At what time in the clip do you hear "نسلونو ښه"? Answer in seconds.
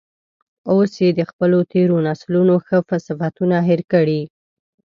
2.07-2.77